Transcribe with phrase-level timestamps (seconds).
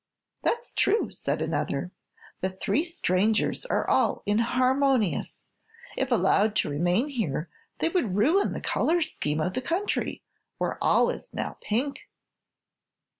[0.41, 1.91] "That's true," said another;
[2.39, 5.43] "the three strangers are all inharmonious.
[5.95, 10.23] If allowed to remain here they would ruin the color scheme of the country,
[10.57, 12.09] where all is now pink."